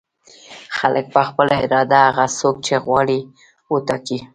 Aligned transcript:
خلک 0.77 1.05
په 1.15 1.21
خپله 1.27 1.53
اراده 1.63 1.99
هغه 2.07 2.25
څوک 2.39 2.55
چې 2.67 2.75
غواړي 2.85 3.19
وټاکي. 3.71 4.17